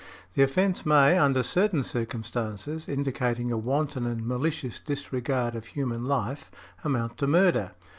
The 0.33 0.41
offence 0.41 0.83
may, 0.83 1.15
under 1.15 1.43
certain 1.43 1.83
circumstances 1.83 2.89
indicating 2.89 3.51
a 3.51 3.57
wanton 3.59 4.07
and 4.07 4.25
malicious 4.27 4.79
disregard 4.79 5.53
of 5.53 5.65
human 5.77 6.05
life, 6.05 6.49
amount 6.83 7.19
to 7.19 7.27
murder. 7.27 7.73